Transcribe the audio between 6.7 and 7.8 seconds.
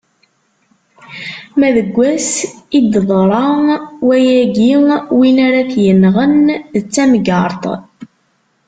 d tamgerṭ.